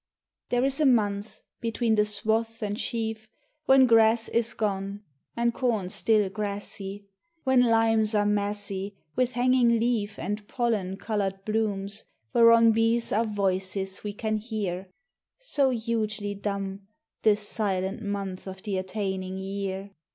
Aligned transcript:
THERE 0.49 0.65
is 0.65 0.79
a 0.81 0.85
month 0.87 1.41
between 1.59 1.93
the 1.93 2.07
swath 2.07 2.63
and 2.63 2.79
sheaf 2.79 3.27
When 3.65 3.85
grass 3.85 4.29
is 4.29 4.55
gone 4.55 5.03
And 5.37 5.53
com 5.53 5.89
still 5.89 6.27
grassy, 6.27 7.05
When 7.43 7.61
limes 7.61 8.15
are 8.15 8.25
massy 8.25 8.95
With 9.15 9.33
hanging 9.33 9.77
leaf 9.79 10.17
And 10.17 10.47
pollen 10.47 10.97
coloured 10.97 11.45
blooms 11.45 12.03
whereon 12.33 12.71
Bees 12.71 13.11
are 13.11 13.25
voices 13.27 14.03
we 14.03 14.13
can 14.13 14.37
hear, 14.37 14.89
So 15.37 15.69
hugely 15.69 16.33
dumb 16.33 16.87
This 17.21 17.47
silent 17.47 18.01
month 18.01 18.47
of 18.47 18.63
the 18.63 18.79
attaining 18.79 19.37
year. 19.37 19.91